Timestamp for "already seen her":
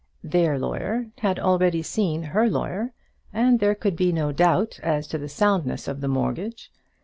1.37-2.49